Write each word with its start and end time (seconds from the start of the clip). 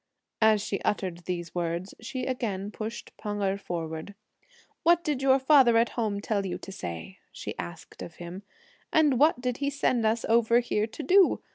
As 0.41 0.63
she 0.63 0.81
uttered 0.81 1.25
these 1.25 1.53
words, 1.53 1.93
she 2.01 2.25
again 2.25 2.71
pushed 2.71 3.15
Pan 3.17 3.39
Erh 3.39 3.59
forward. 3.59 4.15
"What 4.81 5.03
did 5.03 5.21
your 5.21 5.37
father 5.37 5.77
at 5.77 5.89
home 5.89 6.19
tell 6.21 6.43
you 6.43 6.57
to 6.57 6.71
say?" 6.71 7.19
she 7.31 7.55
asked 7.59 8.01
of 8.01 8.15
him; 8.15 8.41
"and 8.91 9.19
what 9.19 9.41
did 9.41 9.57
he 9.57 9.69
send 9.69 10.03
us 10.07 10.25
over 10.27 10.59
here 10.59 10.87
to 10.87 11.03
do? 11.03 11.41